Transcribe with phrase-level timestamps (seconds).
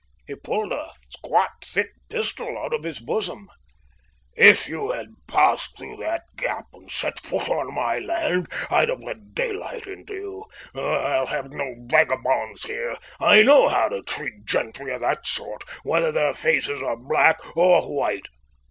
[0.25, 3.47] He pulled a squat, thick pistol out of his bosom.
[4.35, 9.03] "If you had passed through that gap and set foot on my land I'd have
[9.03, 10.45] let daylight into you.
[10.81, 12.97] I'll have no vagabonds here.
[13.19, 17.83] I know how to treat gentry of that sort, whether their faces are black or
[17.83, 18.25] white."